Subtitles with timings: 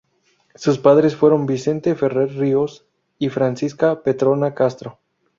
[0.55, 2.87] Sus padres fueron Vicente Ferrer Ríos
[3.19, 4.97] y Francisca Petrona Castro.